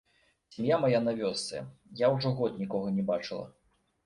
[0.53, 1.61] Сям'я мая на вёсцы,
[2.01, 3.45] я ўжо год нікога не бачыла.